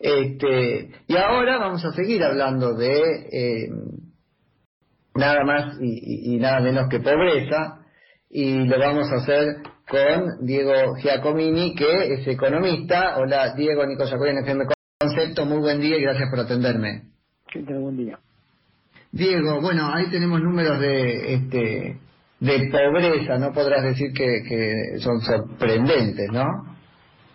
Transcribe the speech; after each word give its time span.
Este, 0.00 0.88
y 1.08 1.16
ahora 1.16 1.58
vamos 1.58 1.84
a 1.84 1.92
seguir 1.92 2.24
hablando 2.24 2.74
de 2.74 3.28
eh, 3.30 3.68
nada 5.14 5.44
más 5.44 5.76
y, 5.78 6.38
nada 6.38 6.60
menos 6.60 6.88
que 6.88 7.00
pobreza, 7.00 7.84
y 8.30 8.64
lo 8.64 8.78
vamos 8.78 9.12
a 9.12 9.16
hacer 9.16 9.56
con 9.86 10.46
Diego 10.46 10.94
Giacomini, 10.96 11.74
que 11.74 12.14
es 12.14 12.26
economista. 12.26 13.18
Hola, 13.18 13.52
Diego, 13.54 13.84
Nico 13.84 14.06
Giacomini, 14.06 14.38
FM 14.38 14.64
Concepto, 14.98 15.44
muy 15.44 15.58
buen 15.58 15.80
día 15.80 15.98
y 15.98 16.02
gracias 16.02 16.30
por 16.30 16.40
atenderme. 16.40 17.02
¿Qué 17.52 17.62
tal? 17.62 17.80
Buen 17.80 17.98
día. 17.98 18.18
Diego, 19.12 19.60
bueno, 19.60 19.92
ahí 19.92 20.08
tenemos 20.10 20.40
números 20.40 20.80
de 20.80 21.34
este 21.34 21.98
de 22.38 22.70
pobreza, 22.70 23.36
no 23.36 23.52
podrás 23.52 23.82
decir 23.84 24.14
que, 24.14 24.42
que 24.48 24.98
son 25.00 25.20
sorprendentes, 25.20 26.30
¿no? 26.32 26.46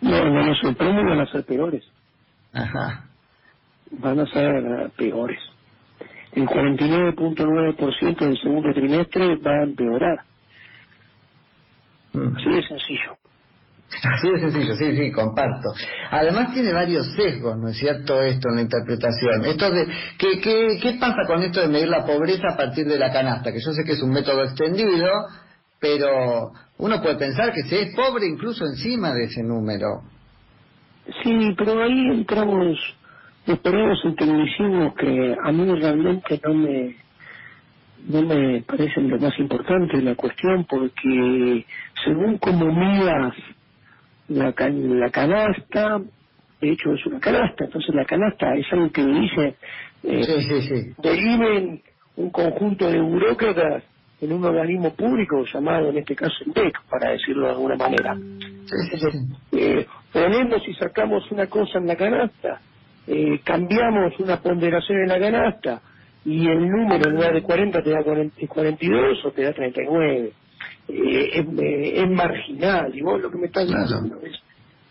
No, 0.02 0.29
no 0.29 0.47
nos 0.47 0.59
sorprenden, 0.61 1.05
van 1.05 1.20
a 1.20 1.32
ser 1.32 1.45
peores. 1.45 1.84
Ajá. 2.56 3.06
Van 3.92 4.20
a 4.20 4.26
ser 4.28 4.90
peores. 4.98 5.40
El 6.32 6.48
49.9% 6.48 8.20
del 8.20 8.38
segundo 8.41 8.73
trimestre 8.73 9.36
va 9.38 9.52
a 9.52 9.63
empeorar. 9.63 10.20
Mm. 12.13 12.36
Así 12.36 12.49
de 12.49 12.63
sencillo. 12.63 13.18
Así 14.04 14.30
de 14.30 14.40
sencillo, 14.40 14.76
sí, 14.76 14.96
sí, 14.98 15.12
comparto. 15.12 15.70
Además 16.12 16.54
tiene 16.54 16.73
varios 16.73 17.13
sesgos, 17.13 17.58
¿no 17.58 17.70
es 17.70 17.77
cierto, 17.77 18.22
esto 18.22 18.49
en 18.49 18.55
la 18.55 18.62
interpretación? 18.62 19.46
Esto 19.46 19.72
de, 19.72 19.88
¿qué, 20.18 20.40
qué, 20.41 20.80
qué 20.82 20.98
pasa 20.99 21.22
con 21.27 21.44
esto 21.44 21.62
de 21.62 21.68
medir 21.68 21.88
la 21.88 22.05
pobreza 22.05 22.54
a 22.54 22.58
partir 22.58 22.85
de 22.88 22.98
la 22.98 23.12
canasta? 23.12 23.52
Que 23.52 23.60
yo 23.60 23.72
sé 23.72 23.84
que 23.85 23.94
es 23.94 24.02
un 24.02 24.12
método 24.12 24.44
extendido, 24.44 25.08
pero 25.80 26.52
uno 26.77 27.02
puede 27.02 27.16
pensar 27.16 27.54
que 27.54 27.63
se 27.63 27.82
es 27.84 27.96
pobre 27.96 28.27
incluso 28.27 28.66
encima 28.66 29.13
de 29.13 29.26
ese 29.26 29.44
número. 29.44 30.02
Sí, 31.23 31.54
pero 31.58 31.84
ahí 31.84 32.08
entramos, 32.09 32.77
esperamos 33.46 34.04
en 34.05 34.16
tecnicismos 34.16 34.96
que 34.96 35.36
a 35.44 35.52
mí 35.52 35.80
realmente 35.80 36.40
no 36.44 36.54
me 36.54 36.96
no 38.07 38.21
me 38.21 38.62
parecen 38.62 39.10
lo 39.10 39.18
más 39.20 39.38
importante 39.40 39.98
de 39.98 40.04
la 40.04 40.16
cuestión 40.16 40.66
porque 40.66 41.66
según 42.04 42.38
como 42.38 42.66
midas 42.71 43.34
la, 44.27 44.54
la 44.70 45.10
canasta, 45.10 46.02
de 46.62 46.71
hecho 46.71 46.94
es 46.94 47.05
una 47.05 47.20
canasta, 47.20 47.66
entonces 47.66 47.96
la 47.96 48.05
canasta 48.05 48.55
es 48.55 48.66
algo 48.72 48.91
que 48.91 49.05
dice, 49.05 49.55
eh, 50.04 50.24
sí, 50.24 50.62
sí, 50.62 50.94
deriven 51.01 51.82
un 52.16 52.29
conjunto 52.29 52.90
de 52.90 53.01
burócratas 53.01 53.84
en 54.21 54.34
un 54.34 54.46
organismo 54.46 54.94
público 54.94 55.44
llamado 55.52 55.90
en 55.90 55.98
este 55.98 56.16
caso 56.16 56.35
el 56.44 56.71
para 56.90 57.12
decirlo 57.12 57.46
de 57.46 57.52
alguna 57.52 57.76
manera. 57.76 58.18
Eh, 59.52 59.85
ponemos 60.12 60.68
y 60.68 60.74
sacamos 60.74 61.30
una 61.32 61.48
cosa 61.48 61.80
en 61.80 61.88
la 61.88 61.96
canasta, 61.96 62.62
eh, 63.07 63.40
cambiamos 63.44 64.18
una 64.19 64.41
ponderación 64.41 65.02
en 65.02 65.07
la 65.07 65.19
canasta 65.19 65.81
y 66.25 66.47
el 66.47 66.68
número 66.68 67.07
en 67.07 67.13
lugar 67.13 67.34
de 67.34 67.44
40 67.44 67.84
te 67.84 67.90
da 67.91 68.03
42 68.03 69.25
o 69.25 69.31
te 69.31 69.44
da 69.44 69.53
39 69.53 70.34
eh, 70.88 71.29
es, 71.34 71.46
eh, 71.59 72.02
es, 72.02 72.09
marginal. 72.09 72.96
Y 72.96 73.02
vos 73.02 73.22
lo 73.22 73.31
que 73.31 73.38
me 73.38 73.47
estás 73.47 73.68
diciendo 73.68 74.19
es, 74.24 74.40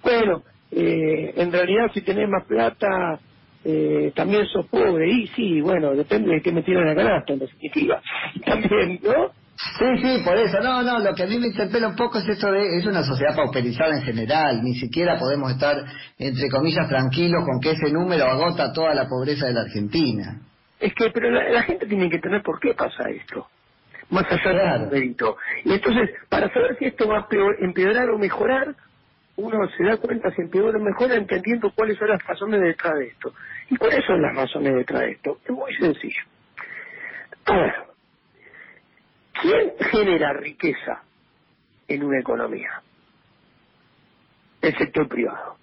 bueno, 0.03 0.42
eh, 0.70 1.34
en 1.36 1.53
realidad 1.53 1.91
si 1.92 2.03
tenés 2.03 2.28
más 2.28 2.44
plata, 2.44 3.20
eh, 3.64 4.12
también 4.14 4.46
sos 4.46 4.66
pobre. 4.66 5.10
Y 5.10 5.26
sí, 5.28 5.60
bueno, 5.60 5.92
depende 5.94 6.32
de 6.32 6.42
qué 6.42 6.52
me 6.52 6.62
tiran 6.62 6.86
la 6.86 6.94
canasta, 6.94 7.32
en 7.32 7.38
definitiva. 7.40 8.00
También, 8.44 9.00
¿no? 9.02 9.30
Sí, 9.78 9.86
sí, 10.02 10.22
por 10.24 10.36
eso. 10.36 10.60
No, 10.60 10.82
no, 10.82 10.98
lo 10.98 11.14
que 11.14 11.22
a 11.22 11.26
mí 11.26 11.38
me 11.38 11.46
interpela 11.46 11.88
un 11.88 11.96
poco 11.96 12.18
es 12.18 12.28
eso 12.28 12.50
de, 12.50 12.78
es 12.78 12.86
una 12.86 13.04
sociedad 13.04 13.36
pauperizada 13.36 13.96
en 13.96 14.02
general. 14.02 14.62
Ni 14.62 14.74
siquiera 14.74 15.18
podemos 15.18 15.52
estar, 15.52 15.76
entre 16.18 16.48
comillas, 16.48 16.88
tranquilos 16.88 17.44
con 17.44 17.60
que 17.60 17.70
ese 17.70 17.92
número 17.92 18.24
agota 18.24 18.72
toda 18.72 18.94
la 18.94 19.06
pobreza 19.08 19.46
de 19.46 19.54
la 19.54 19.62
Argentina. 19.62 20.40
Es 20.80 20.92
que, 20.94 21.10
pero 21.10 21.30
la, 21.30 21.48
la 21.50 21.62
gente 21.62 21.86
tiene 21.86 22.10
que 22.10 22.18
tener 22.18 22.42
por 22.42 22.58
qué 22.60 22.74
pasa 22.74 23.08
esto 23.08 23.46
más 24.10 24.24
allá 24.30 24.78
del 24.78 24.90
mérito. 24.90 25.36
Y 25.64 25.72
entonces, 25.72 26.10
para 26.28 26.53
saber 26.53 26.76
si 26.78 26.86
esto 26.86 27.08
va 27.08 27.19
a 27.19 27.26
empeorar 27.60 28.10
o 28.10 28.19
mejorar, 28.19 28.74
uno 29.37 29.69
se 29.77 29.84
da 29.84 29.97
cuenta 29.97 30.31
si 30.33 30.43
empeora 30.43 30.78
mejora 30.78 31.17
entendiendo 31.17 31.72
cuáles 31.75 31.99
son 31.99 32.09
las 32.09 32.22
razones 32.25 32.61
detrás 32.61 32.95
de 32.99 33.06
esto. 33.09 33.34
¿Y 33.71 33.77
cuáles 33.77 34.05
son 34.06 34.22
las 34.22 34.34
razones 34.34 34.75
detrás 34.75 35.00
de 35.03 35.11
esto? 35.12 35.39
Es 35.45 35.50
muy 35.50 35.75
sencillo. 35.75 36.22
Ahora, 37.47 37.87
¿quién 39.41 39.72
genera 39.91 40.33
riqueza 40.34 41.03
en 41.89 42.05
una 42.05 42.21
economía? 42.21 42.83
El 44.62 44.77
sector 44.78 45.09
privado. 45.09 45.56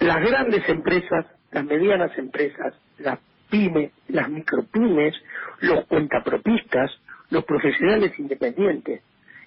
Las 0.00 0.20
grandes 0.20 0.68
empresas, 0.68 1.26
las 1.50 1.64
medianas 1.64 2.16
empresas, 2.18 2.74
las 2.98 3.18
pymes, 3.50 3.92
las 4.08 4.28
micropymes, 4.28 5.14
los 5.60 5.86
cuentapropistas, 5.86 6.90
los 7.30 7.44
profesionales 7.44 8.18
independientes. 8.18 9.02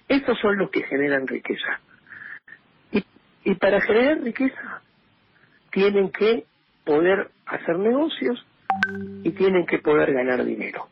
Estos 0.08 0.38
son 0.40 0.58
los 0.58 0.70
que 0.70 0.82
generan 0.82 1.26
riqueza. 1.26 1.80
Y, 3.48 3.54
para 3.54 3.80
generar 3.80 4.20
riqueza 4.20 4.82
tienen 5.70 6.10
que 6.10 6.44
poder 6.84 7.30
hacer 7.46 7.78
negocios 7.78 8.44
y 9.22 9.30
tienen 9.30 9.64
que 9.66 9.78
poder 9.78 10.12
ganar 10.12 10.44
dinero. 10.44 10.88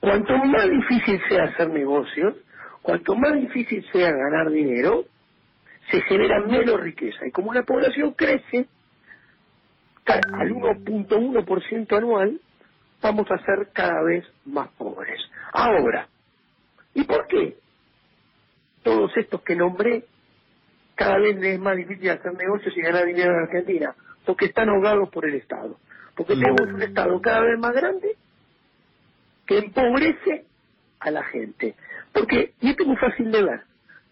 Cuanto 0.00 0.36
más 0.38 0.68
difícil 0.68 1.20
sea 1.28 1.44
hacer 1.44 1.68
negocios, 1.70 2.36
cuanto 2.80 3.14
más 3.14 3.34
difícil 3.34 3.84
sea 3.92 4.10
ganar 4.10 4.50
dinero, 4.50 5.04
se 5.90 6.00
genera 6.02 6.40
menos 6.40 6.80
riqueza. 6.80 7.26
Y 7.26 7.30
como 7.30 7.52
la 7.52 7.64
población 7.64 8.12
crece 8.12 8.66
al 10.06 10.50
1.1% 10.50 11.96
anual, 11.96 12.40
vamos 13.02 13.30
a 13.30 13.38
ser 13.44 13.68
cada 13.72 14.02
vez 14.04 14.24
más 14.46 14.68
pobres. 14.70 15.20
Ahora, 15.52 16.08
¿y 16.94 17.04
por 17.04 17.26
qué 17.26 17.56
todos 18.82 19.14
estos 19.16 19.42
que 19.42 19.54
nombré 19.54 20.04
cada 21.02 21.18
vez 21.18 21.36
es 21.42 21.58
más 21.58 21.76
difícil 21.76 22.10
hacer 22.10 22.32
negocios 22.34 22.76
y 22.76 22.80
ganar 22.80 23.06
dinero 23.06 23.32
en 23.32 23.40
Argentina? 23.40 23.94
Porque 24.24 24.46
están 24.46 24.68
ahogados 24.68 25.08
por 25.10 25.26
el 25.26 25.34
Estado. 25.34 25.76
Porque 26.14 26.34
tenemos 26.34 26.72
un 26.72 26.82
Estado 26.82 27.20
cada 27.20 27.40
vez 27.40 27.58
más 27.58 27.74
grande 27.74 28.16
que 29.46 29.58
empobrece 29.58 30.44
a 31.00 31.10
la 31.10 31.24
gente. 31.24 31.74
Porque, 32.12 32.52
y 32.60 32.70
esto 32.70 32.82
es 32.82 32.88
muy 32.88 32.96
fácil 32.96 33.32
de 33.32 33.42
ver, 33.42 33.60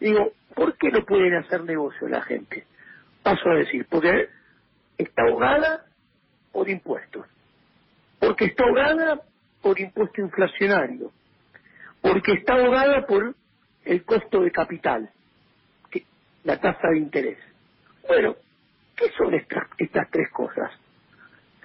digo, 0.01 0.33
¿por 0.55 0.77
qué 0.77 0.91
no 0.91 1.05
pueden 1.05 1.35
hacer 1.35 1.63
negocio 1.65 2.09
la 2.09 2.23
gente? 2.23 2.65
Paso 3.23 3.51
a 3.51 3.55
decir, 3.55 3.87
porque 3.89 4.29
está 4.99 5.23
ahogada 5.23 5.85
por 6.53 6.69
impuestos, 6.69 7.27
porque 8.19 8.47
está 8.47 8.65
ahogada 8.65 9.21
por 9.63 9.79
impuesto 9.79 10.23
inflacionario, 10.23 11.13
porque 12.01 12.33
está 12.33 12.55
ahogada 12.55 13.07
por 13.07 13.35
el 13.85 14.05
costo 14.05 14.41
de 14.41 14.51
capital, 14.51 15.11
la 16.45 16.61
tasa 16.61 16.89
de 16.91 16.99
interés. 16.99 17.39
Bueno, 18.09 18.37
¿qué 18.97 19.11
son 19.17 19.35
estas, 19.35 19.69
estas 19.79 20.11
tres 20.11 20.31
cosas? 20.33 20.73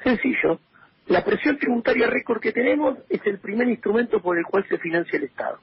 Sencillo, 0.03 0.59
la 1.07 1.23
presión 1.23 1.57
tributaria 1.59 2.07
récord 2.09 2.41
que 2.41 2.53
tenemos 2.53 2.99
es 3.09 3.21
el 3.25 3.39
primer 3.39 3.67
instrumento 3.69 4.21
por 4.21 4.37
el 4.37 4.45
cual 4.45 4.65
se 4.69 4.77
financia 4.79 5.17
el 5.17 5.25
Estado. 5.25 5.59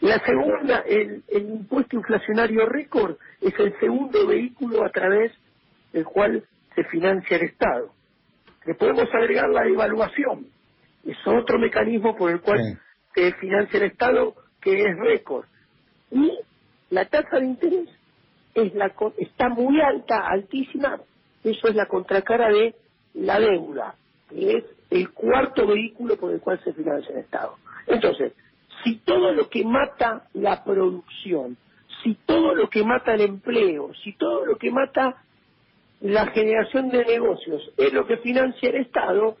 La 0.00 0.18
segunda, 0.24 0.80
el, 0.80 1.24
el 1.28 1.50
impuesto 1.50 1.96
inflacionario 1.96 2.66
récord 2.66 3.16
es 3.40 3.54
el 3.58 3.78
segundo 3.80 4.26
vehículo 4.26 4.84
a 4.84 4.90
través 4.90 5.32
del 5.92 6.04
cual 6.04 6.44
se 6.74 6.84
financia 6.84 7.36
el 7.38 7.44
Estado. 7.44 7.94
Le 8.66 8.74
podemos 8.74 9.08
agregar 9.14 9.48
la 9.50 9.62
devaluación, 9.62 10.48
es 11.04 11.16
otro 11.26 11.58
mecanismo 11.58 12.16
por 12.16 12.30
el 12.30 12.40
cual 12.42 12.66
que 13.14 13.32
financia 13.34 13.78
el 13.78 13.86
Estado 13.92 14.34
que 14.60 14.86
es 14.86 14.96
récord. 14.98 15.46
Y 16.10 16.32
la 16.90 17.06
tasa 17.06 17.38
de 17.38 17.46
interés 17.46 17.88
es 18.62 18.74
la 18.74 18.92
está 19.18 19.48
muy 19.48 19.80
alta, 19.80 20.26
altísima, 20.26 21.00
eso 21.44 21.68
es 21.68 21.74
la 21.74 21.86
contracara 21.86 22.48
de 22.48 22.74
la 23.14 23.38
deuda, 23.38 23.94
que 24.28 24.58
es 24.58 24.64
el 24.90 25.10
cuarto 25.10 25.66
vehículo 25.66 26.16
por 26.16 26.32
el 26.32 26.40
cual 26.40 26.60
se 26.64 26.72
financia 26.72 27.12
el 27.12 27.20
Estado. 27.20 27.56
Entonces, 27.86 28.32
si 28.84 28.96
todo 28.98 29.32
lo 29.32 29.48
que 29.48 29.64
mata 29.64 30.26
la 30.34 30.64
producción, 30.64 31.56
si 32.02 32.14
todo 32.26 32.54
lo 32.54 32.68
que 32.68 32.84
mata 32.84 33.14
el 33.14 33.22
empleo, 33.22 33.92
si 34.02 34.12
todo 34.14 34.44
lo 34.44 34.56
que 34.56 34.70
mata 34.70 35.22
la 36.00 36.26
generación 36.28 36.90
de 36.90 37.04
negocios 37.04 37.70
es 37.76 37.92
lo 37.92 38.06
que 38.06 38.18
financia 38.18 38.68
el 38.68 38.76
Estado, 38.76 39.36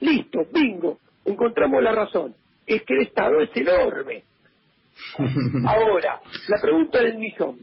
listo, 0.00 0.46
bingo, 0.52 0.98
encontramos 1.24 1.82
la 1.82 1.92
razón 1.92 2.34
es 2.68 2.82
que 2.82 2.94
el 2.94 3.00
Estado 3.02 3.40
es 3.40 3.50
enorme. 3.56 4.24
Ahora, 5.66 6.20
la 6.48 6.60
pregunta 6.60 6.98
del 7.02 7.18
millón. 7.18 7.58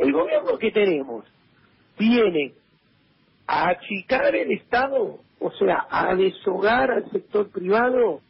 ¿El 0.00 0.12
gobierno 0.14 0.56
que 0.56 0.70
tenemos 0.70 1.26
viene 1.98 2.54
a 3.46 3.68
achicar 3.68 4.34
el 4.34 4.50
Estado, 4.52 5.18
o 5.38 5.50
sea, 5.52 5.86
a 5.90 6.14
deshogar 6.14 6.90
al 6.90 7.10
sector 7.10 7.50
privado 7.50 8.22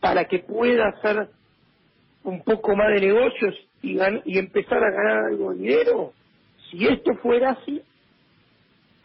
para 0.00 0.26
que 0.26 0.40
pueda 0.40 0.88
hacer 0.88 1.30
un 2.24 2.44
poco 2.44 2.76
más 2.76 2.88
de 2.88 3.06
negocios 3.06 3.54
y, 3.80 3.96
y 4.26 4.38
empezar 4.38 4.84
a 4.84 4.90
ganar 4.90 5.24
algo 5.30 5.52
de 5.52 5.60
dinero? 5.60 6.12
Si 6.70 6.86
esto 6.86 7.14
fuera 7.22 7.52
así, 7.52 7.80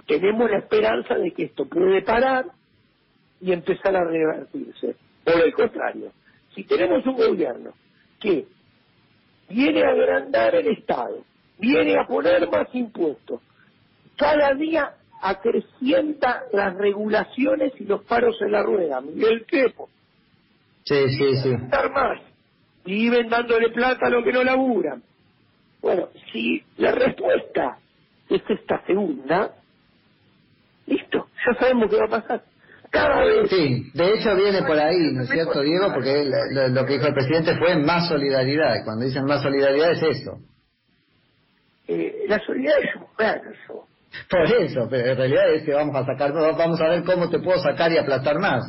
tenemos 0.08 0.52
la 0.52 0.58
esperanza 0.58 1.16
de 1.16 1.32
que 1.32 1.44
esto 1.44 1.70
puede 1.70 2.02
parar 2.02 2.48
y 3.40 3.54
empezar 3.54 3.96
a 3.96 4.04
revertirse. 4.04 4.98
Por 5.24 5.42
el 5.42 5.54
contrario, 5.54 6.12
si 6.54 6.66
tenemos 6.66 7.06
un 7.06 7.16
gobierno 7.16 7.72
que 8.20 8.46
viene 9.48 9.84
a 9.84 9.92
agrandar 9.92 10.54
el 10.56 10.68
Estado, 10.68 11.24
viene 11.60 11.98
a 11.98 12.06
poner 12.06 12.50
más 12.50 12.68
impuestos, 12.74 13.42
cada 14.18 14.54
día 14.54 14.94
acrecienta 15.22 16.44
las 16.54 16.76
regulaciones 16.76 17.74
y 17.80 17.86
los 17.86 18.04
paros 18.04 18.36
en 18.42 18.52
la 18.52 18.64
rueda. 18.64 19.02
Miguel 19.02 19.46
Quepo. 19.46 19.90
Sí, 20.84 21.10
sí, 21.10 21.36
sí. 21.38 21.50
más. 21.94 22.22
Viven 22.86 23.28
dándole 23.30 23.70
plata 23.70 24.08
a 24.08 24.10
los 24.10 24.24
que 24.24 24.32
no 24.32 24.44
laburan. 24.44 25.04
Bueno, 25.82 26.10
si 26.32 26.64
la 26.78 26.92
respuesta 26.92 27.78
es 28.30 28.42
esta 28.48 28.86
segunda, 28.86 29.52
listo, 30.86 31.28
ya 31.46 31.60
sabemos 31.60 31.90
qué 31.90 31.98
va 31.98 32.06
a 32.06 32.22
pasar. 32.22 32.44
Cada 32.90 33.26
vez. 33.26 33.50
Sí, 33.50 33.92
de 33.94 34.14
hecho 34.14 34.34
viene 34.36 34.64
por 34.64 34.80
ahí, 34.80 35.12
¿no 35.12 35.24
es 35.24 35.30
cierto, 35.30 35.62
Diego? 35.62 35.92
Porque 35.94 36.26
lo, 36.70 36.86
que 36.86 36.94
dijo 36.94 37.08
el 37.08 37.14
presidente 37.14 37.58
fue 37.58 37.76
más 37.76 38.08
solidaridad. 38.08 38.86
Cuando 38.86 39.06
dicen 39.06 39.26
más 39.26 39.44
solidaridad 39.44 39.92
es 39.92 40.04
eso. 40.04 40.40
Eh, 42.28 42.30
la 42.30 42.40
solidaridad 42.40 42.84
es 42.84 42.96
un 42.96 43.08
verso. 43.18 43.88
Por 44.30 44.46
eso, 44.46 44.88
pero 44.90 45.12
en 45.12 45.18
realidad 45.18 45.54
es 45.54 45.64
que 45.64 45.74
vamos 45.74 45.96
a 45.96 46.06
sacar, 46.06 46.34
vamos 46.34 46.82
a 46.82 46.90
ver 46.90 47.04
cómo 47.04 47.30
te 47.30 47.40
puedo 47.40 47.60
sacar 47.60 47.92
y 47.92 47.98
aplastar 47.98 48.40
más. 48.40 48.64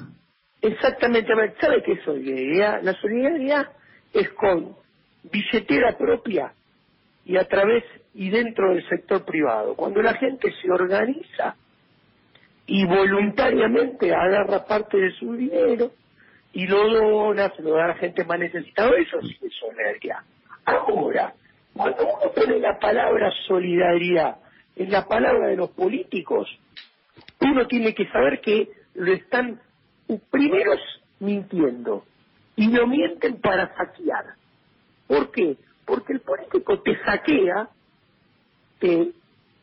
Exactamente, 0.60 1.32
¿sabe 1.60 1.82
qué 1.82 1.92
es 1.92 2.02
solidaridad? 2.04 2.82
La 2.82 2.92
solidaridad 2.94 3.68
es 4.12 4.28
con 4.30 4.76
billetera 5.30 5.96
propia 5.96 6.52
y 7.24 7.36
a 7.36 7.44
través 7.44 7.84
y 8.14 8.30
dentro 8.30 8.74
del 8.74 8.86
sector 8.88 9.24
privado. 9.24 9.74
Cuando 9.74 10.02
la 10.02 10.14
gente 10.14 10.52
se 10.60 10.70
organiza 10.70 11.54
y 12.66 12.84
voluntariamente 12.84 14.12
agarra 14.12 14.64
parte 14.64 14.98
de 14.98 15.12
su 15.12 15.34
dinero 15.34 15.92
y 16.52 16.66
lo 16.66 16.88
dona, 16.88 17.50
se 17.54 17.62
lo 17.62 17.74
da 17.74 17.84
a 17.84 17.88
la 17.88 17.94
gente 17.94 18.24
más 18.24 18.38
necesitada, 18.38 18.90
eso 18.96 19.20
sí 19.22 19.38
es 19.40 19.52
solidaridad. 19.54 20.18
Ahora, 20.64 21.32
cuando 21.78 22.04
uno 22.08 22.32
pone 22.34 22.58
la 22.58 22.76
palabra 22.80 23.30
solidaridad 23.46 24.38
en 24.74 24.90
la 24.90 25.06
palabra 25.06 25.46
de 25.46 25.56
los 25.56 25.70
políticos, 25.70 26.48
uno 27.40 27.68
tiene 27.68 27.94
que 27.94 28.08
saber 28.08 28.40
que 28.40 28.68
lo 28.94 29.12
están 29.12 29.60
primero 30.28 30.72
mintiendo 31.20 32.04
y 32.56 32.72
lo 32.72 32.84
mienten 32.88 33.40
para 33.40 33.72
saquear. 33.76 34.24
¿Por 35.06 35.30
qué? 35.30 35.56
Porque 35.86 36.14
el 36.14 36.20
político 36.20 36.80
te 36.80 36.98
saquea, 37.04 37.68
te 38.80 39.12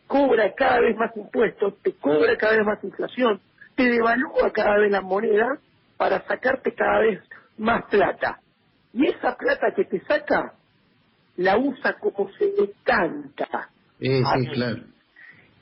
cobra 0.08 0.54
cada 0.54 0.80
vez 0.80 0.96
más 0.96 1.16
impuestos, 1.18 1.82
te 1.82 1.92
cobra 1.96 2.38
cada 2.38 2.56
vez 2.56 2.66
más 2.66 2.82
inflación, 2.82 3.42
te 3.76 3.90
devalúa 3.90 4.54
cada 4.54 4.78
vez 4.78 4.90
la 4.90 5.02
moneda 5.02 5.60
para 5.98 6.26
sacarte 6.26 6.74
cada 6.74 7.00
vez 7.00 7.20
más 7.58 7.84
plata. 7.90 8.40
Y 8.94 9.06
esa 9.08 9.36
plata 9.36 9.74
que 9.76 9.84
te 9.84 10.00
saca 10.06 10.54
la 11.38 11.58
usa 11.58 11.98
como 12.00 12.30
se 12.38 12.46
le 12.46 12.72
canta. 12.84 13.70
sí, 14.00 14.48
claro. 14.54 14.84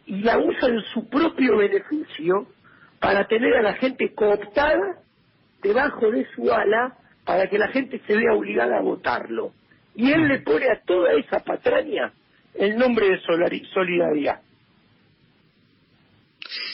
Y 0.06 0.22
la 0.22 0.38
usa 0.38 0.70
en 0.70 0.82
su 0.94 1.08
propio 1.08 1.58
beneficio 1.58 2.48
para 3.00 3.26
tener 3.28 3.56
a 3.56 3.62
la 3.62 3.74
gente 3.74 4.14
cooptada 4.14 4.98
debajo 5.62 6.12
de 6.12 6.28
su 6.36 6.52
ala 6.52 6.98
para 7.26 7.48
que 7.48 7.58
la 7.58 7.70
gente 7.70 8.02
se 8.06 8.16
vea 8.16 8.34
obligada 8.34 8.78
a 8.78 8.82
votarlo. 8.82 9.52
Y 9.96 10.12
él 10.12 10.28
le 10.28 10.40
pone 10.40 10.66
a 10.66 10.82
toda 10.86 11.14
esa 11.14 11.40
patraña 11.40 12.12
el 12.56 12.78
nombre 12.78 13.10
de 13.10 13.20
solidaridad. 13.20 14.42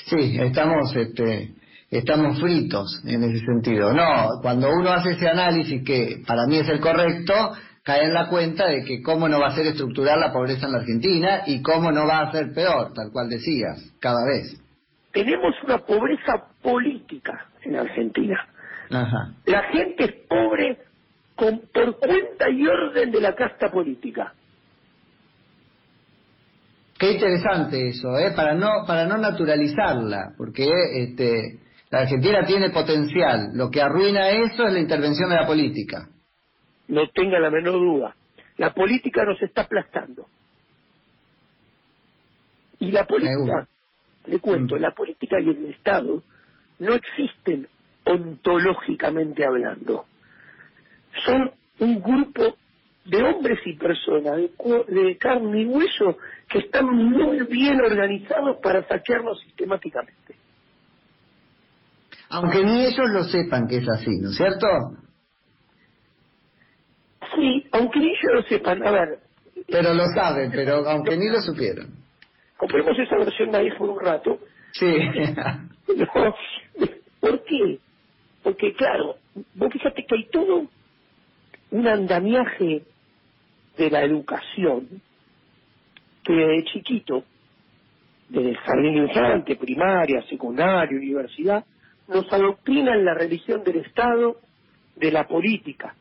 Sí, 0.05 0.37
estamos, 0.39 0.95
este, 0.95 1.51
estamos 1.91 2.39
fritos 2.39 3.01
en 3.05 3.23
ese 3.23 3.45
sentido. 3.45 3.93
No, 3.93 4.41
cuando 4.41 4.69
uno 4.69 4.89
hace 4.89 5.11
ese 5.11 5.27
análisis 5.27 5.83
que 5.83 6.21
para 6.25 6.45
mí 6.47 6.57
es 6.57 6.69
el 6.69 6.79
correcto, 6.79 7.33
cae 7.83 8.05
en 8.05 8.13
la 8.13 8.27
cuenta 8.27 8.67
de 8.67 8.83
que 8.83 9.01
cómo 9.01 9.27
no 9.27 9.39
va 9.39 9.47
a 9.47 9.55
ser 9.55 9.67
estructural 9.67 10.19
la 10.19 10.31
pobreza 10.31 10.65
en 10.65 10.73
la 10.73 10.79
Argentina 10.79 11.41
y 11.45 11.61
cómo 11.61 11.91
no 11.91 12.05
va 12.05 12.21
a 12.21 12.31
ser 12.31 12.53
peor, 12.53 12.93
tal 12.93 13.11
cual 13.11 13.29
decías, 13.29 13.93
cada 13.99 14.25
vez 14.25 14.59
tenemos 15.11 15.55
una 15.63 15.79
pobreza 15.79 16.33
política 16.61 17.47
en 17.63 17.75
Argentina. 17.75 18.47
La 19.45 19.63
gente 19.71 20.05
es 20.05 20.11
pobre 20.27 20.77
con, 21.35 21.61
por 21.73 21.97
cuenta 21.99 22.49
y 22.49 22.67
orden 22.67 23.11
de 23.11 23.21
la 23.21 23.35
casta 23.35 23.69
política. 23.69 24.33
Qué 26.97 27.13
interesante 27.13 27.89
eso, 27.89 28.17
¿eh? 28.17 28.31
Para 28.35 28.55
no 28.55 28.85
para 28.85 29.05
no 29.05 29.17
naturalizarla, 29.17 30.33
porque 30.37 30.67
este 30.95 31.59
la 31.89 31.99
Argentina 31.99 32.45
tiene 32.45 32.71
potencial. 32.71 33.51
Lo 33.53 33.69
que 33.69 33.81
arruina 33.81 34.29
eso 34.29 34.67
es 34.67 34.73
la 34.73 34.79
intervención 34.79 35.29
de 35.29 35.35
la 35.35 35.47
política. 35.47 36.09
No 36.89 37.07
tenga 37.09 37.39
la 37.39 37.49
menor 37.49 37.73
duda. 37.73 38.15
La 38.57 38.73
política 38.73 39.23
nos 39.23 39.41
está 39.41 39.61
aplastando. 39.61 40.27
Y 42.79 42.91
la 42.91 43.05
política 43.05 43.67
le 44.25 44.39
cuento, 44.39 44.75
mm. 44.75 44.79
la 44.79 44.91
política 44.91 45.39
y 45.39 45.49
el 45.49 45.65
Estado 45.71 46.21
no 46.79 46.93
existen 46.93 47.67
ontológicamente 48.05 49.45
hablando. 49.45 50.05
Son 51.25 51.51
un 51.79 52.01
grupo 52.01 52.55
de 53.05 53.23
hombres 53.23 53.59
y 53.65 53.73
personas 53.75 54.37
de, 54.37 55.17
carne 55.17 55.61
y 55.61 55.65
hueso 55.65 56.17
que 56.47 56.59
están 56.59 56.85
muy 56.85 57.45
bien 57.47 57.79
organizados 57.81 58.57
para 58.61 58.87
saquearnos 58.87 59.39
sistemáticamente. 59.41 60.35
Aunque 62.29 62.63
ni 62.63 62.85
ellos 62.85 63.09
lo 63.09 63.23
sepan 63.23 63.67
que 63.67 63.77
es 63.77 63.89
así, 63.89 64.11
¿no 64.19 64.29
es 64.29 64.37
cierto? 64.37 64.67
Sí, 67.35 67.65
aunque 67.71 67.99
ni 67.99 68.09
ellos 68.09 68.33
lo 68.33 68.41
sepan. 68.43 68.85
A 68.85 68.91
ver. 68.91 69.19
Pero 69.67 69.93
lo 69.93 70.05
saben, 70.15 70.51
pero 70.51 70.87
aunque 70.87 71.17
ni 71.17 71.29
lo 71.29 71.41
supieron 71.41 71.99
compremos 72.59 72.99
esa 72.99 73.17
versión 73.17 73.51
de 73.51 73.57
ahí 73.57 73.71
por 73.71 73.89
un 73.89 73.99
rato. 73.99 74.39
Sí. 74.73 74.85
¿Por 77.21 77.43
qué? 77.45 77.79
Porque 78.43 78.73
claro, 78.73 79.15
vos 79.55 79.71
fíjate 79.71 80.05
que 80.05 80.15
hay 80.15 80.25
todo 80.25 80.67
un 81.71 81.87
andamiaje 81.87 82.83
de 83.77 83.89
la 83.89 84.03
educación 84.03 85.01
que 86.23 86.33
de 86.33 86.63
chiquito, 86.65 87.23
desde 88.27 88.49
el 88.49 88.57
jardín 88.57 88.97
infante, 88.97 89.55
primaria, 89.55 90.21
secundaria, 90.23 90.97
universidad, 90.97 91.63
nos 92.07 92.31
adoctrina 92.31 92.93
en 92.93 93.05
la 93.05 93.13
religión 93.13 93.63
del 93.63 93.77
Estado, 93.77 94.37
de 94.95 95.11
la 95.11 95.27
política, 95.27 95.95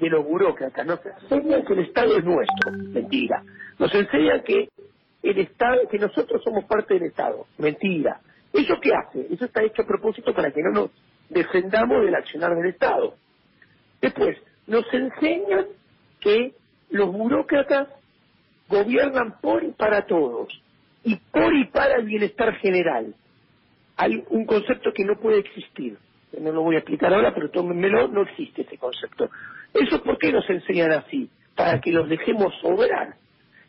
de 0.00 0.08
los 0.08 0.24
burócratas. 0.24 0.86
Nos 0.86 1.00
enseñan 1.04 1.64
que 1.64 1.72
el 1.74 1.78
Estado 1.80 2.16
es 2.16 2.24
nuestro. 2.24 2.72
Mentira. 2.72 3.42
Nos 3.78 3.94
enseñan 3.94 4.42
que 4.42 4.68
el 5.22 5.38
Estado, 5.38 5.88
que 5.88 5.98
nosotros 5.98 6.42
somos 6.42 6.64
parte 6.64 6.94
del 6.94 7.04
Estado. 7.04 7.46
Mentira. 7.58 8.20
¿Eso 8.52 8.74
qué 8.80 8.90
hace? 8.94 9.26
Eso 9.32 9.44
está 9.44 9.62
hecho 9.62 9.82
a 9.82 9.86
propósito 9.86 10.34
para 10.34 10.50
que 10.50 10.62
no 10.62 10.70
nos 10.70 10.90
defendamos 11.28 12.04
del 12.04 12.14
accionar 12.14 12.56
del 12.56 12.70
Estado. 12.70 13.14
Después, 14.00 14.38
nos 14.66 14.84
enseñan 14.92 15.66
que 16.20 16.54
los 16.90 17.12
burócratas 17.12 17.88
gobiernan 18.68 19.40
por 19.40 19.62
y 19.62 19.72
para 19.72 20.06
todos, 20.06 20.48
y 21.04 21.16
por 21.16 21.54
y 21.54 21.66
para 21.66 21.96
el 21.96 22.06
bienestar 22.06 22.54
general. 22.56 23.14
Hay 23.96 24.24
un 24.30 24.46
concepto 24.46 24.92
que 24.92 25.04
no 25.04 25.16
puede 25.16 25.40
existir. 25.40 25.98
No 26.38 26.52
lo 26.52 26.62
voy 26.62 26.76
a 26.76 26.78
explicar 26.78 27.12
ahora, 27.12 27.34
pero 27.34 27.50
tómenmelo, 27.50 28.08
no 28.08 28.22
existe 28.22 28.62
ese 28.62 28.78
concepto. 28.78 29.30
¿Eso 29.74 30.02
por 30.02 30.18
qué 30.18 30.32
nos 30.32 30.48
enseñan 30.48 30.92
así? 30.92 31.28
Para 31.56 31.80
que 31.80 31.92
los 31.92 32.08
dejemos 32.08 32.54
sobrar 32.60 33.16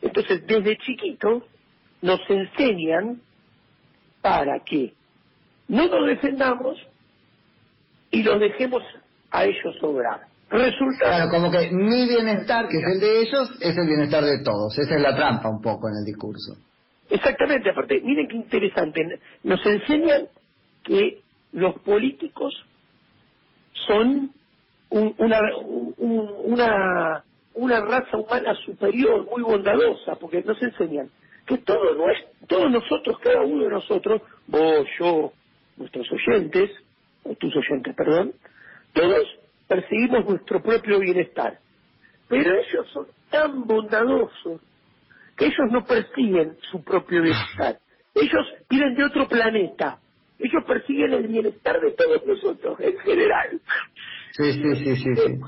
entonces, 0.01 0.45
desde 0.47 0.77
chiquitos 0.77 1.43
nos 2.01 2.19
enseñan 2.27 3.21
para 4.21 4.59
que 4.63 4.93
no 5.67 5.87
nos 5.87 6.07
defendamos 6.07 6.79
y 8.09 8.23
los 8.23 8.39
dejemos 8.39 8.83
a 9.29 9.45
ellos 9.45 9.75
obrar. 9.81 10.21
Resulta... 10.49 10.97
Claro, 10.99 11.29
como 11.29 11.51
que 11.51 11.71
mi 11.71 12.07
bienestar, 12.07 12.67
que 12.67 12.77
es 12.77 12.83
el 12.95 12.99
de 12.99 13.21
ellos, 13.21 13.51
es 13.61 13.77
el 13.77 13.87
bienestar 13.87 14.23
de 14.23 14.43
todos. 14.43 14.77
Esa 14.77 14.95
es 14.95 15.01
la 15.01 15.15
trampa 15.15 15.49
un 15.49 15.61
poco 15.61 15.87
en 15.87 15.95
el 15.99 16.05
discurso. 16.05 16.57
Exactamente, 17.09 17.69
aparte, 17.69 18.01
miren 18.01 18.27
qué 18.27 18.35
interesante. 18.35 19.19
Nos 19.43 19.65
enseñan 19.65 20.27
que 20.83 21.21
los 21.53 21.79
políticos 21.79 22.53
son 23.87 24.31
una, 24.89 25.39
una 25.97 27.23
una 27.53 27.81
raza 27.81 28.17
humana 28.17 28.55
superior, 28.65 29.27
muy 29.29 29.41
bondadosa, 29.41 30.15
porque 30.15 30.41
nos 30.43 30.61
enseñan 30.61 31.09
que 31.45 31.57
todo 31.59 31.95
no 31.95 32.09
es, 32.09 32.17
todos 32.47 32.71
nosotros, 32.71 33.19
cada 33.19 33.41
uno 33.41 33.63
de 33.63 33.69
nosotros, 33.69 34.21
vos, 34.47 34.87
yo, 34.99 35.33
nuestros 35.77 36.07
oyentes, 36.11 36.71
o 37.23 37.35
tus 37.35 37.53
oyentes, 37.55 37.95
perdón, 37.95 38.33
todos 38.93 39.27
perseguimos 39.67 40.25
nuestro 40.25 40.61
propio 40.61 40.99
bienestar. 40.99 41.59
Pero 42.27 42.51
ellos 42.53 42.87
son 42.93 43.07
tan 43.29 43.65
bondadosos 43.65 44.61
que 45.35 45.45
ellos 45.45 45.71
no 45.71 45.83
persiguen 45.83 46.57
su 46.71 46.83
propio 46.83 47.21
bienestar. 47.21 47.79
Ellos 48.13 48.47
vienen 48.69 48.95
de 48.95 49.03
otro 49.05 49.27
planeta. 49.27 49.99
Ellos 50.41 50.63
persiguen 50.65 51.13
el 51.13 51.27
bienestar 51.27 51.79
de 51.79 51.91
todos 51.91 52.25
nosotros, 52.25 52.79
en 52.79 52.97
general. 52.99 53.61
Sí, 54.31 54.53
sí, 54.53 54.75
sí, 54.75 54.95
sí. 54.95 55.15
sí. 55.15 55.39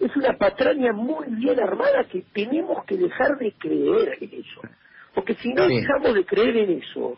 Es 0.00 0.16
una 0.16 0.36
patraña 0.36 0.92
muy 0.92 1.26
bien 1.30 1.58
armada 1.60 2.04
que 2.10 2.24
tenemos 2.32 2.84
que 2.84 2.96
dejar 2.96 3.38
de 3.38 3.52
creer 3.52 4.18
en 4.20 4.30
eso. 4.40 4.60
Porque 5.14 5.34
si 5.34 5.52
no 5.52 5.68
dejamos 5.68 6.14
de 6.14 6.24
creer 6.24 6.56
en 6.56 6.82
eso, 6.82 7.16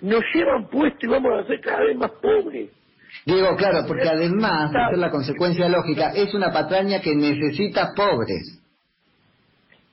nos 0.00 0.22
llevan 0.32 0.68
puesto 0.68 1.06
y 1.06 1.08
vamos 1.08 1.32
a 1.38 1.46
ser 1.46 1.60
cada 1.60 1.84
vez 1.84 1.96
más 1.96 2.10
pobres. 2.22 2.70
Digo, 3.26 3.56
claro, 3.56 3.84
porque 3.86 4.08
además 4.08 4.72
de 4.72 4.78
ser 4.90 4.98
la 4.98 5.10
consecuencia 5.10 5.68
lógica, 5.68 6.12
es 6.14 6.32
una 6.34 6.50
patraña 6.52 7.00
que 7.00 7.14
necesita 7.14 7.92
pobres. 7.94 8.61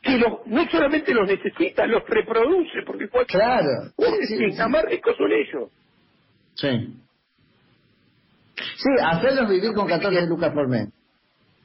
Que 0.01 0.17
no 0.17 0.69
solamente 0.71 1.13
los 1.13 1.27
necesita, 1.27 1.85
los 1.85 2.07
reproduce, 2.07 2.83
porque 2.85 3.09
cualquier 3.09 3.41
claro, 3.41 3.91
sí, 4.27 4.37
más 4.69 4.85
ricos 4.85 5.15
son 5.17 5.31
ellos. 5.31 5.69
Sí. 6.55 6.93
Sí, 8.55 8.89
hacerlos 9.03 9.49
vivir 9.49 9.73
con 9.73 9.87
14 9.87 10.27
lucas 10.27 10.53
por 10.53 10.67
mes. 10.67 10.89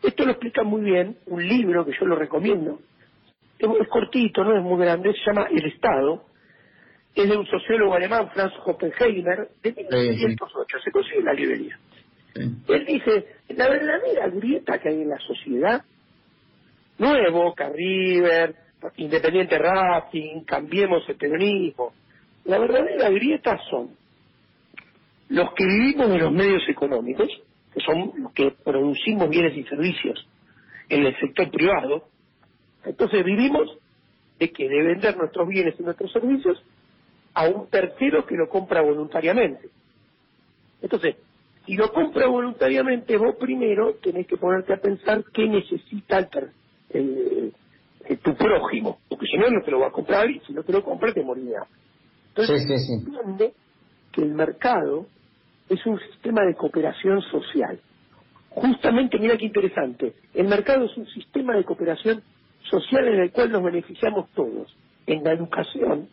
Esto 0.02 0.24
lo 0.24 0.32
explica 0.32 0.62
muy 0.62 0.82
bien 0.82 1.16
un 1.26 1.46
libro 1.46 1.84
que 1.84 1.92
yo 1.98 2.06
lo 2.06 2.16
recomiendo. 2.16 2.80
Es, 3.58 3.88
cortito, 3.88 4.44
no 4.44 4.56
es 4.56 4.62
muy 4.62 4.78
grande, 4.78 5.12
se 5.12 5.30
llama 5.30 5.46
El 5.50 5.64
Estado. 5.66 6.24
Es 7.14 7.28
de 7.28 7.36
un 7.36 7.46
sociólogo 7.46 7.94
alemán, 7.94 8.28
Franz 8.34 8.52
Hoppenheimer, 8.64 9.48
de 9.62 9.72
1908. 9.72 10.78
Se 10.84 10.90
consigue 10.90 11.18
en 11.18 11.24
la 11.24 11.32
librería. 11.32 11.78
Él 12.34 12.84
dice, 12.84 13.26
la 13.50 13.68
verdadera 13.68 14.28
grieta 14.28 14.78
que 14.78 14.88
hay 14.88 15.02
en 15.02 15.08
la 15.08 15.18
sociedad 15.20 15.84
es 16.98 17.32
Boca 17.32 17.70
Independiente 18.96 19.58
Racing, 19.58 20.44
cambiemos 20.44 21.08
el 21.08 21.16
peronismo. 21.16 21.92
La 22.44 22.58
verdadera 22.58 23.08
grieta 23.10 23.58
son 23.70 23.90
los 25.30 25.54
que 25.54 25.64
vivimos 25.64 26.10
de 26.10 26.18
los 26.18 26.32
medios 26.32 26.62
económicos, 26.68 27.28
que 27.72 27.80
son 27.80 28.12
los 28.18 28.32
que 28.32 28.52
producimos 28.62 29.28
bienes 29.30 29.56
y 29.56 29.64
servicios 29.64 30.26
en 30.88 31.06
el 31.06 31.18
sector 31.18 31.50
privado, 31.50 32.04
entonces 32.84 33.24
vivimos 33.24 33.78
de 34.38 34.50
que 34.50 34.68
de 34.68 34.82
vender 34.82 35.16
nuestros 35.16 35.48
bienes 35.48 35.74
y 35.78 35.82
nuestros 35.82 36.12
servicios 36.12 36.62
a 37.32 37.48
un 37.48 37.68
tercero 37.68 38.26
que 38.26 38.36
lo 38.36 38.48
compra 38.48 38.82
voluntariamente. 38.82 39.68
Entonces, 40.82 41.16
si 41.64 41.74
lo 41.74 41.90
compra 41.92 42.26
voluntariamente, 42.26 43.16
vos 43.16 43.36
primero 43.36 43.94
tenés 44.02 44.26
que 44.26 44.36
ponerte 44.36 44.74
a 44.74 44.76
pensar 44.76 45.24
qué 45.32 45.48
necesita 45.48 46.18
el, 46.18 46.28
tu 47.02 48.34
prójimo, 48.34 48.98
porque 49.08 49.26
si 49.26 49.36
no, 49.36 49.48
no 49.50 49.62
te 49.62 49.70
lo 49.70 49.80
va 49.80 49.88
a 49.88 49.92
comprar 49.92 50.30
y 50.30 50.40
si 50.40 50.52
no 50.52 50.62
te 50.62 50.72
lo 50.72 50.82
compra, 50.82 51.12
te 51.12 51.22
morirá. 51.22 51.66
Entonces, 52.28 52.62
sí, 52.86 52.92
entiende 52.92 53.54
que 54.12 54.22
el 54.22 54.34
mercado 54.34 55.06
es 55.68 55.84
un 55.86 55.98
sistema 55.98 56.44
de 56.44 56.54
cooperación 56.54 57.22
social. 57.22 57.80
Justamente, 58.50 59.18
mira 59.18 59.36
qué 59.36 59.46
interesante, 59.46 60.14
el 60.34 60.46
mercado 60.46 60.84
es 60.84 60.96
un 60.96 61.06
sistema 61.06 61.56
de 61.56 61.64
cooperación 61.64 62.22
social 62.70 63.08
en 63.08 63.20
el 63.20 63.30
cual 63.32 63.50
nos 63.50 63.62
beneficiamos 63.62 64.28
todos. 64.34 64.74
En 65.06 65.24
la 65.24 65.32
educación 65.32 66.08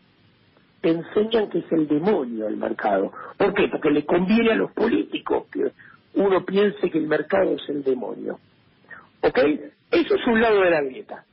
te 0.80 0.90
enseñan 0.90 1.48
que 1.48 1.60
es 1.60 1.72
el 1.72 1.86
demonio 1.86 2.48
el 2.48 2.56
mercado. 2.56 3.12
¿Por 3.36 3.54
qué? 3.54 3.68
Porque 3.68 3.90
le 3.90 4.04
conviene 4.04 4.52
a 4.52 4.56
los 4.56 4.72
políticos 4.72 5.46
que 5.52 5.72
uno 6.14 6.44
piense 6.44 6.90
que 6.90 6.98
el 6.98 7.06
mercado 7.06 7.54
es 7.54 7.68
el 7.68 7.84
demonio. 7.84 8.38
¿Ok? 9.22 9.38
Eso 9.90 10.14
es 10.14 10.26
un 10.26 10.40
lado 10.40 10.60
de 10.60 10.70
la 10.70 10.82
grieta. 10.82 11.24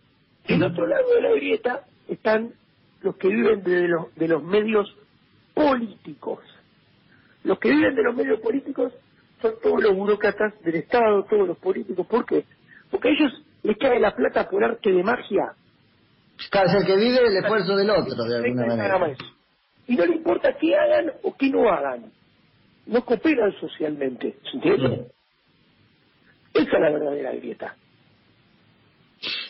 En 0.47 0.63
otro 0.63 0.87
lado 0.87 1.13
de 1.15 1.21
la 1.21 1.31
grieta 1.31 1.83
están 2.07 2.53
los 3.01 3.15
que 3.17 3.27
viven 3.27 3.63
de 3.63 3.87
los, 3.87 4.15
de 4.15 4.27
los 4.27 4.43
medios 4.43 4.93
políticos. 5.53 6.39
Los 7.43 7.59
que 7.59 7.69
viven 7.69 7.95
de 7.95 8.03
los 8.03 8.15
medios 8.15 8.39
políticos 8.39 8.93
son 9.41 9.53
todos 9.61 9.81
los 9.81 9.95
burócratas 9.95 10.59
del 10.61 10.75
Estado, 10.75 11.23
todos 11.23 11.47
los 11.47 11.57
políticos. 11.57 12.05
¿Por 12.07 12.25
qué? 12.25 12.45
Porque 12.91 13.09
a 13.09 13.11
ellos 13.11 13.31
les 13.63 13.77
cae 13.77 13.99
la 13.99 14.15
plata 14.15 14.49
por 14.49 14.63
arte 14.63 14.91
de 14.91 15.03
magia. 15.03 15.53
Claro, 16.49 16.79
el 16.79 16.85
que 16.85 16.95
vive 16.95 17.27
el 17.27 17.37
esfuerzo 17.37 17.75
del 17.75 17.89
otro, 17.89 18.23
de 18.23 18.37
alguna 18.37 18.65
manera. 18.65 19.15
Y 19.87 19.95
no 19.95 20.05
le 20.05 20.15
importa 20.15 20.55
qué 20.59 20.75
hagan 20.75 21.11
o 21.23 21.35
qué 21.35 21.49
no 21.49 21.69
hagan. 21.69 22.11
No 22.85 23.03
cooperan 23.03 23.53
socialmente. 23.59 24.37
¿Se 24.43 24.57
entiende? 24.57 25.11
Esa 26.53 26.75
es 26.75 26.81
la 26.81 26.89
verdadera 26.91 27.31
grieta. 27.33 27.75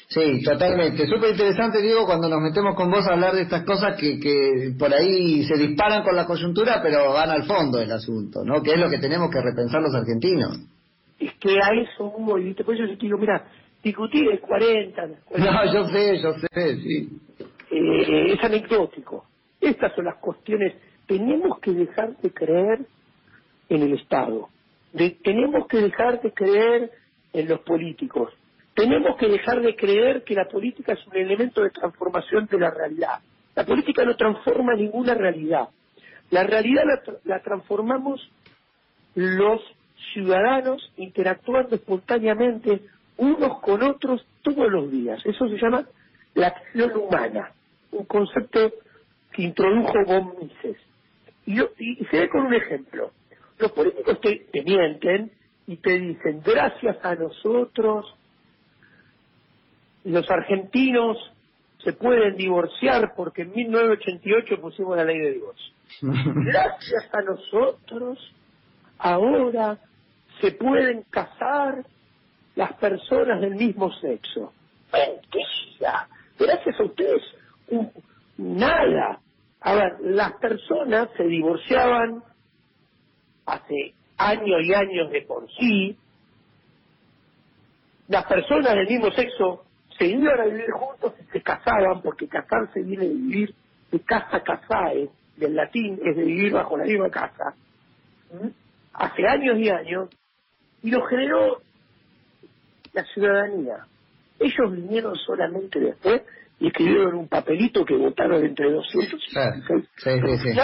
Sí, 0.07 0.43
totalmente. 0.43 1.05
Súper 1.05 1.31
interesante, 1.31 1.81
Diego, 1.81 2.05
cuando 2.05 2.27
nos 2.27 2.41
metemos 2.41 2.75
con 2.75 2.89
vos 2.89 3.05
a 3.07 3.13
hablar 3.13 3.35
de 3.35 3.43
estas 3.43 3.63
cosas 3.63 3.95
que, 3.99 4.19
que 4.19 4.73
por 4.77 4.91
ahí 4.91 5.43
se 5.43 5.55
disparan 5.55 6.03
con 6.03 6.15
la 6.15 6.25
coyuntura, 6.25 6.81
pero 6.81 7.13
van 7.13 7.29
al 7.29 7.43
fondo 7.43 7.77
del 7.77 7.91
asunto, 7.91 8.43
¿no? 8.43 8.63
Que 8.63 8.73
es 8.73 8.79
lo 8.79 8.89
que 8.89 8.97
tenemos 8.97 9.29
que 9.29 9.39
repensar 9.39 9.81
los 9.81 9.93
argentinos. 9.93 10.57
Es 11.19 11.33
que 11.35 11.59
a 11.61 11.69
eso 11.79 12.11
voy, 12.17 12.55
Por 12.55 12.73
eso 12.73 12.85
yo 12.85 12.97
te 12.97 13.05
digo, 13.05 13.19
mira, 13.19 13.45
discutir 13.83 14.31
es 14.31 14.39
40, 14.41 15.07
No, 15.37 15.73
yo 15.73 15.87
sé, 15.89 16.19
yo 16.19 16.33
sé, 16.33 16.75
sí. 16.77 17.09
Eh, 17.69 18.33
es 18.33 18.43
anecdótico. 18.43 19.25
Estas 19.61 19.93
son 19.93 20.05
las 20.05 20.15
cuestiones. 20.15 20.73
Tenemos 21.05 21.59
que 21.59 21.71
dejar 21.71 22.17
de 22.17 22.31
creer 22.31 22.79
en 23.69 23.81
el 23.83 23.93
Estado. 23.93 24.49
Tenemos 24.93 25.67
que 25.67 25.77
dejar 25.77 26.21
de 26.21 26.33
creer 26.33 26.91
en 27.33 27.47
los 27.47 27.59
políticos 27.61 28.33
tenemos 28.79 29.17
que 29.17 29.27
dejar 29.27 29.61
de 29.61 29.75
creer 29.75 30.23
que 30.23 30.33
la 30.33 30.45
política 30.45 30.93
es 30.93 31.05
un 31.05 31.17
elemento 31.17 31.61
de 31.61 31.69
transformación 31.69 32.47
de 32.49 32.59
la 32.59 32.71
realidad. 32.71 33.19
La 33.53 33.65
política 33.65 34.05
no 34.05 34.15
transforma 34.15 34.73
ninguna 34.73 35.15
realidad. 35.15 35.67
La 36.29 36.43
realidad 36.43 36.83
la, 37.25 37.41
transformamos 37.41 38.21
los 39.15 39.61
ciudadanos 40.13 40.93
interactuando 40.95 41.75
espontáneamente 41.75 42.79
unos 43.17 43.59
con 43.59 43.83
otros 43.83 44.25
todos 44.43 44.71
los 44.71 44.89
días. 44.89 45.19
Eso 45.25 45.49
se 45.49 45.57
llama 45.57 45.85
la 46.35 46.47
acción 46.47 46.95
humana, 46.95 47.51
un 47.91 48.05
concepto 48.05 48.71
que 49.33 49.41
introdujo 49.41 50.05
von 50.07 50.35
Mises. 50.39 50.77
Y, 51.45 51.59
y, 51.79 52.05
se 52.05 52.17
ve 52.17 52.29
con 52.29 52.45
un 52.45 52.53
ejemplo. 52.53 53.11
Los 53.59 53.71
políticos 53.73 54.19
te 54.21 54.63
mienten 54.63 55.31
y 55.67 55.77
te 55.77 55.99
dicen, 55.99 56.41
gracias 56.43 56.97
a 57.03 57.15
nosotros 57.15 58.15
los 60.03 60.29
argentinos 60.29 61.17
se 61.83 61.93
pueden 61.93 62.35
divorciar 62.35 63.13
porque 63.15 63.43
en 63.43 63.51
1988 63.51 64.61
pusimos 64.61 64.97
la 64.97 65.05
ley 65.05 65.19
de 65.19 65.31
divorcio. 65.33 65.73
Gracias 66.01 67.09
a 67.13 67.21
nosotros, 67.21 68.33
ahora 68.97 69.77
se 70.41 70.51
pueden 70.51 71.03
casar 71.09 71.85
las 72.55 72.73
personas 72.73 73.41
del 73.41 73.55
mismo 73.55 73.91
sexo. 73.93 74.53
Mentira. 74.91 76.07
Gracias 76.37 76.79
a 76.79 76.83
ustedes, 76.83 77.21
nada. 78.37 79.19
A 79.61 79.73
ver, 79.73 79.93
las 80.01 80.33
personas 80.33 81.09
se 81.17 81.23
divorciaban 81.23 82.23
hace 83.49 83.93
años 84.17 84.61
y 84.63 84.73
años 84.73 85.11
de 85.11 85.21
por 85.21 85.47
sí. 85.51 85.97
Las 88.07 88.25
personas 88.25 88.75
del 88.75 88.87
mismo 88.87 89.11
sexo 89.11 89.63
se 89.97 90.07
iban 90.07 90.39
a 90.39 90.45
vivir 90.45 90.71
juntos 90.71 91.13
y 91.19 91.31
se 91.31 91.41
casaban, 91.41 92.01
porque 92.01 92.27
casarse 92.27 92.81
viene 92.81 93.07
de 93.07 93.13
vivir 93.13 93.55
de 93.91 93.99
casa 93.99 94.41
casae, 94.41 95.09
del 95.37 95.55
latín 95.55 95.99
es 96.03 96.15
de 96.15 96.23
vivir 96.23 96.53
bajo 96.53 96.77
la 96.77 96.85
misma 96.85 97.09
casa, 97.09 97.55
hace 98.93 99.27
años 99.27 99.57
y 99.57 99.69
años, 99.69 100.09
y 100.83 100.91
lo 100.91 101.05
generó 101.05 101.61
la 102.93 103.03
ciudadanía. 103.05 103.85
Ellos 104.39 104.71
vinieron 104.71 105.15
solamente 105.15 105.79
después 105.79 106.21
y 106.59 106.67
escribieron 106.67 107.15
un 107.15 107.27
papelito 107.27 107.85
que 107.85 107.95
votaron 107.95 108.43
entre 108.45 108.71
200 108.71 109.21
y 109.27 110.59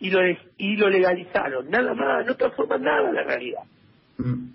lo, 0.00 0.20
y 0.56 0.76
lo 0.76 0.88
legalizaron. 0.88 1.68
Nada 1.68 1.94
más, 1.94 2.26
no 2.26 2.36
transforman 2.36 2.82
nada 2.82 3.12
la 3.12 3.24
realidad. 3.24 3.62
Mm. 4.18 4.50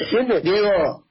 ¿Entiendes? 0.00 0.42
Diego, 0.42 1.04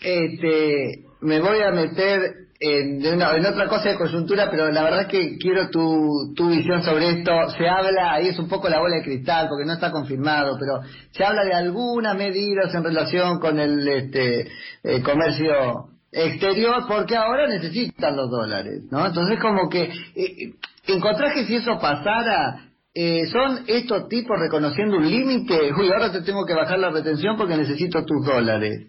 este, 0.00 1.04
me 1.20 1.40
voy 1.40 1.62
a 1.62 1.70
meter 1.70 2.42
en, 2.60 3.04
en 3.04 3.46
otra 3.46 3.66
cosa 3.66 3.90
de 3.90 3.96
coyuntura, 3.96 4.48
pero 4.50 4.70
la 4.70 4.84
verdad 4.84 5.02
es 5.02 5.08
que 5.08 5.36
quiero 5.38 5.68
tu, 5.70 6.32
tu 6.36 6.48
visión 6.48 6.82
sobre 6.82 7.10
esto. 7.10 7.32
Se 7.58 7.68
habla, 7.68 8.12
ahí 8.12 8.28
es 8.28 8.38
un 8.38 8.48
poco 8.48 8.68
la 8.68 8.78
bola 8.78 8.96
de 8.96 9.02
cristal, 9.02 9.48
porque 9.48 9.64
no 9.64 9.72
está 9.72 9.90
confirmado, 9.90 10.56
pero 10.58 10.80
se 11.10 11.24
habla 11.24 11.44
de 11.44 11.54
algunas 11.54 12.16
medidas 12.16 12.72
en 12.74 12.84
relación 12.84 13.40
con 13.40 13.58
el 13.58 13.88
este, 13.88 14.48
eh, 14.84 15.02
comercio 15.02 15.88
exterior, 16.12 16.84
porque 16.86 17.16
ahora 17.16 17.48
necesitan 17.48 18.16
los 18.16 18.30
dólares, 18.30 18.82
¿no? 18.90 19.06
Entonces, 19.06 19.40
como 19.40 19.68
que, 19.68 19.90
eh, 20.14 20.52
encontrás 20.86 21.34
que 21.34 21.46
si 21.46 21.56
eso 21.56 21.78
pasara, 21.80 22.71
eh, 22.94 23.26
¿Son 23.26 23.64
estos 23.68 24.08
tipos 24.08 24.38
reconociendo 24.38 24.98
un 24.98 25.08
límite? 25.08 25.72
Uy, 25.72 25.88
ahora 25.88 26.12
te 26.12 26.22
tengo 26.22 26.44
que 26.44 26.54
bajar 26.54 26.78
la 26.78 26.90
retención 26.90 27.36
porque 27.36 27.56
necesito 27.56 28.04
tus 28.04 28.26
dólares. 28.26 28.88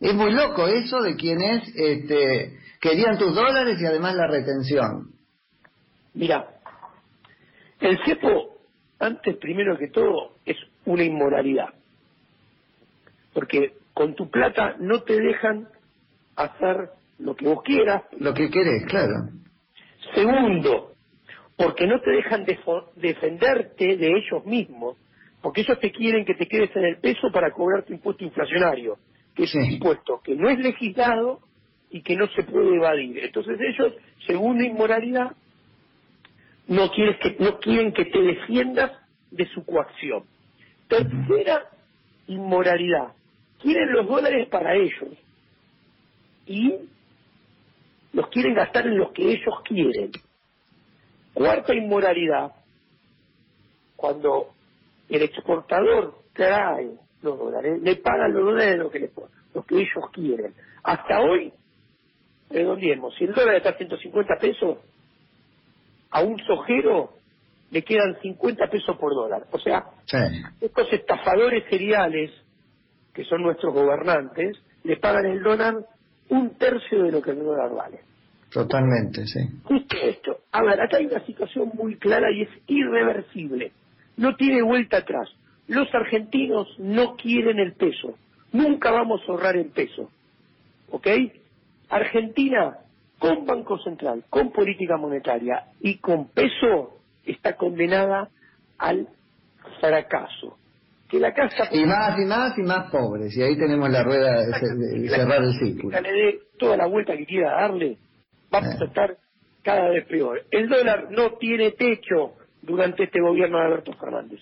Es 0.00 0.14
muy 0.14 0.32
loco 0.32 0.66
eso 0.68 1.00
de 1.00 1.16
quienes 1.16 1.62
este, 1.74 2.58
querían 2.80 3.16
tus 3.16 3.34
dólares 3.34 3.80
y 3.80 3.86
además 3.86 4.14
la 4.14 4.26
retención. 4.26 5.12
Mira, 6.12 6.46
el 7.80 7.98
cepo, 8.04 8.58
antes 8.98 9.36
primero 9.36 9.78
que 9.78 9.88
todo, 9.88 10.36
es 10.44 10.56
una 10.84 11.02
inmoralidad. 11.02 11.68
Porque 13.32 13.74
con 13.94 14.14
tu 14.14 14.30
plata 14.30 14.76
no 14.78 15.02
te 15.02 15.18
dejan 15.18 15.68
hacer 16.36 16.90
lo 17.18 17.34
que 17.34 17.46
vos 17.46 17.62
quieras. 17.64 18.02
Lo 18.18 18.34
que 18.34 18.50
querés, 18.50 18.84
claro. 18.86 19.30
Segundo, 20.14 20.92
porque 21.56 21.86
no 21.86 22.00
te 22.00 22.10
dejan 22.10 22.44
defenderte 22.96 23.96
de 23.96 24.08
ellos 24.08 24.44
mismos, 24.44 24.96
porque 25.40 25.62
ellos 25.62 25.80
te 25.80 25.90
quieren 25.90 26.24
que 26.24 26.34
te 26.34 26.46
quedes 26.46 26.74
en 26.76 26.84
el 26.84 26.98
peso 26.98 27.30
para 27.32 27.50
cobrar 27.50 27.84
tu 27.84 27.92
impuesto 27.92 28.24
inflacionario, 28.24 28.98
que 29.34 29.44
es 29.44 29.54
un 29.54 29.64
impuesto 29.64 30.20
que 30.22 30.34
no 30.34 30.50
es 30.50 30.58
legislado 30.58 31.40
y 31.90 32.02
que 32.02 32.16
no 32.16 32.26
se 32.28 32.42
puede 32.42 32.76
evadir. 32.76 33.18
Entonces 33.18 33.58
ellos, 33.60 33.94
segunda 34.26 34.64
inmoralidad, 34.64 35.32
no, 36.68 36.90
quieres 36.90 37.16
que, 37.20 37.36
no 37.38 37.58
quieren 37.58 37.92
que 37.92 38.04
te 38.06 38.20
defiendas 38.20 38.92
de 39.30 39.46
su 39.46 39.64
coacción. 39.64 40.24
Tercera 40.88 41.70
inmoralidad, 42.26 43.12
quieren 43.62 43.92
los 43.92 44.06
dólares 44.06 44.48
para 44.48 44.74
ellos 44.74 45.10
y 46.46 46.74
los 48.12 48.28
quieren 48.28 48.54
gastar 48.54 48.86
en 48.86 48.98
los 48.98 49.12
que 49.12 49.30
ellos 49.30 49.54
quieren. 49.64 50.10
Cuarta 51.36 51.74
inmoralidad, 51.74 52.50
cuando 53.94 54.54
el 55.10 55.20
exportador 55.20 56.14
trae 56.32 56.92
los 57.20 57.38
dólares, 57.38 57.78
le 57.82 57.96
pagan 57.96 58.32
los 58.32 58.42
dólares 58.42 58.78
lo 58.78 58.90
que, 58.90 59.00
le, 59.00 59.10
que 59.10 59.74
ellos 59.74 60.10
quieren. 60.14 60.54
Hasta 60.82 61.20
hoy, 61.20 61.52
redondiemos, 62.48 63.14
si 63.16 63.24
el 63.24 63.34
dólar 63.34 63.56
está 63.56 63.68
a 63.68 63.76
150 63.76 64.36
pesos, 64.36 64.78
a 66.10 66.22
un 66.22 66.38
sojero 66.38 67.12
le 67.70 67.84
quedan 67.84 68.18
50 68.22 68.70
pesos 68.70 68.96
por 68.96 69.12
dólar. 69.12 69.46
O 69.50 69.58
sea, 69.58 69.90
estos 70.58 70.90
estafadores 70.90 71.64
seriales, 71.68 72.30
que 73.12 73.24
son 73.24 73.42
nuestros 73.42 73.74
gobernantes, 73.74 74.56
le 74.84 74.96
pagan 74.96 75.26
el 75.26 75.42
dólar 75.42 75.74
un 76.30 76.56
tercio 76.56 77.02
de 77.02 77.12
lo 77.12 77.20
que 77.20 77.32
el 77.32 77.44
dólar 77.44 77.74
vale. 77.74 78.00
Totalmente, 78.50 79.26
sí. 79.26 79.40
Justo 79.64 79.96
esto. 80.02 80.38
A 80.52 80.62
ver, 80.62 80.80
acá 80.80 80.98
hay 80.98 81.06
una 81.06 81.24
situación 81.26 81.70
muy 81.74 81.96
clara 81.96 82.30
y 82.30 82.42
es 82.42 82.48
irreversible. 82.66 83.72
No 84.16 84.34
tiene 84.36 84.62
vuelta 84.62 84.98
atrás. 84.98 85.28
Los 85.68 85.92
argentinos 85.94 86.68
no 86.78 87.16
quieren 87.16 87.58
el 87.58 87.74
peso. 87.74 88.16
Nunca 88.52 88.90
vamos 88.90 89.20
a 89.22 89.32
ahorrar 89.32 89.56
el 89.56 89.66
peso. 89.66 90.10
¿Ok? 90.90 91.06
Argentina, 91.88 92.78
con 93.18 93.44
Banco 93.44 93.78
Central, 93.78 94.24
con 94.30 94.52
política 94.52 94.96
monetaria 94.96 95.64
y 95.80 95.98
con 95.98 96.28
peso, 96.28 96.98
está 97.24 97.56
condenada 97.56 98.28
al 98.78 99.08
fracaso. 99.80 100.56
Que 101.08 101.20
la 101.20 101.32
casa... 101.34 101.68
Y 101.72 101.84
más 101.84 102.18
y 102.18 102.24
más 102.24 102.58
y 102.58 102.62
más 102.62 102.90
pobres. 102.90 103.36
Y 103.36 103.42
ahí 103.42 103.56
tenemos 103.56 103.90
la 103.90 104.02
rueda 104.02 104.40
de, 104.40 105.08
cerrar 105.08 105.42
el 105.42 105.52
círculo. 105.58 106.00
Le 106.00 106.12
dé 106.12 106.40
toda 106.58 106.76
la 106.76 106.86
vuelta 106.86 107.16
que 107.16 107.26
quiera 107.26 107.52
darle 107.52 107.98
vamos 108.50 108.80
a 108.80 108.84
estar 108.84 109.16
cada 109.62 109.90
vez 109.90 110.06
peor. 110.06 110.42
El 110.50 110.68
dólar 110.68 111.08
no 111.10 111.32
tiene 111.38 111.72
techo 111.72 112.34
durante 112.62 113.04
este 113.04 113.20
gobierno 113.20 113.58
de 113.58 113.64
Alberto 113.64 113.92
Fernández. 113.94 114.40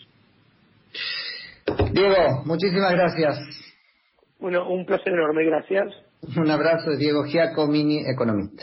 Diego, 1.92 2.42
muchísimas 2.44 2.92
gracias. 2.92 3.38
Bueno, 4.38 4.68
un 4.68 4.84
placer 4.84 5.12
enorme, 5.12 5.44
gracias. 5.44 5.86
Un 6.36 6.50
abrazo 6.50 6.96
Diego 6.96 7.24
Giacomini, 7.24 8.02
economista. 8.08 8.62